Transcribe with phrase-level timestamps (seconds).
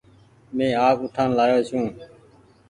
[0.55, 1.93] مينٚ آپ اُٺآن لآيو ڇوٚنٚ